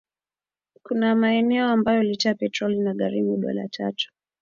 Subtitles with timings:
[0.83, 4.11] kuna maeneo ambayo lita ya petroli inagharimu dola tatu